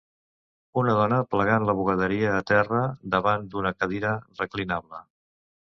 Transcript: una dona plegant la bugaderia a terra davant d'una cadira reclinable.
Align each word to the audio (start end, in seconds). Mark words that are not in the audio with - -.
una 0.81 0.95
dona 0.99 1.19
plegant 1.33 1.67
la 1.69 1.75
bugaderia 1.81 2.33
a 2.39 2.41
terra 2.55 2.83
davant 3.17 3.47
d'una 3.53 3.75
cadira 3.83 4.17
reclinable. 4.43 5.07